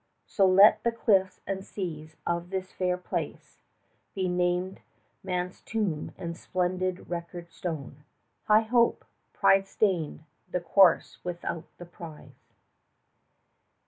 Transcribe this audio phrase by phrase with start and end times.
[0.25, 3.59] So let the cliffs and seas of this fair place
[4.15, 4.81] Be named
[5.21, 8.03] man's tomb and splendid record stone,
[8.45, 12.49] High hope, pride stained, the course without the prize.